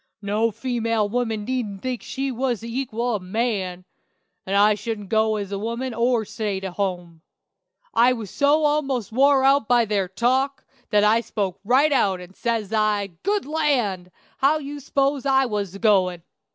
[0.23, 3.85] "No female woman needn't think she was the equal of man;
[4.47, 7.21] and I should go as a woman or stay to home.
[7.93, 12.35] I was so almost wore out by their talk, that I spoke right out, and,
[12.35, 14.09] says I, 'Good land!
[14.39, 16.23] how did you s'pose I was a goin'?'